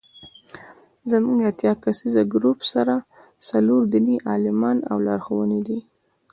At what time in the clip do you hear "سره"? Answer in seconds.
2.73-2.95